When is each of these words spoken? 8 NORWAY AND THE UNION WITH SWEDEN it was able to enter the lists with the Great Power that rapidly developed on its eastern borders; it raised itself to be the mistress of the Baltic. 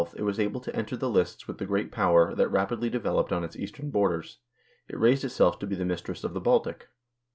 8 0.01 0.17
NORWAY 0.17 0.17
AND 0.17 0.17
THE 0.17 0.17
UNION 0.17 0.29
WITH 0.31 0.35
SWEDEN 0.35 0.49
it 0.49 0.49
was 0.49 0.65
able 0.65 0.73
to 0.73 0.79
enter 0.79 0.97
the 0.97 1.09
lists 1.11 1.47
with 1.47 1.57
the 1.59 1.65
Great 1.67 1.91
Power 1.91 2.33
that 2.33 2.49
rapidly 2.49 2.89
developed 2.89 3.31
on 3.31 3.43
its 3.43 3.55
eastern 3.55 3.91
borders; 3.91 4.39
it 4.89 4.99
raised 4.99 5.23
itself 5.23 5.59
to 5.59 5.67
be 5.67 5.75
the 5.75 5.85
mistress 5.85 6.23
of 6.23 6.33
the 6.33 6.41
Baltic. 6.41 6.87